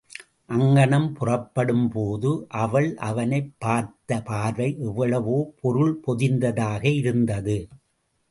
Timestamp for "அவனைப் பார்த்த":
2.97-4.21